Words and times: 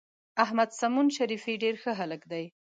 احمد 0.43 0.69
سمون 0.79 1.07
شریفي 1.17 1.53
ډېر 1.63 1.75
ښه 1.81 1.91
هلک 1.99 2.21
دی. 2.31 2.45